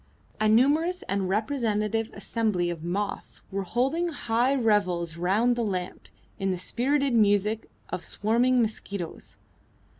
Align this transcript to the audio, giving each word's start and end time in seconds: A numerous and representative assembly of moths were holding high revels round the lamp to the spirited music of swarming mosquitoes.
A 0.39 0.49
numerous 0.49 1.03
and 1.03 1.29
representative 1.29 2.09
assembly 2.13 2.71
of 2.71 2.83
moths 2.83 3.41
were 3.51 3.61
holding 3.61 4.07
high 4.09 4.55
revels 4.55 5.15
round 5.15 5.55
the 5.55 5.61
lamp 5.63 6.07
to 6.39 6.47
the 6.49 6.57
spirited 6.57 7.13
music 7.13 7.69
of 7.89 8.03
swarming 8.03 8.63
mosquitoes. 8.63 9.37